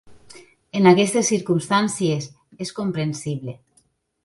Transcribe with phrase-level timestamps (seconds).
[0.79, 2.31] En aquestes circumstàncies,
[2.67, 3.57] és comprensible.